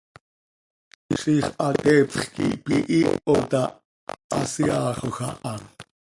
Ziix 1.19 1.47
hateepx 1.59 2.21
quih 2.33 2.55
pihiih 2.63 3.11
oo 3.31 3.37
ta, 3.51 3.63
haseaaxoj 4.33 5.17
aha. 5.29 5.53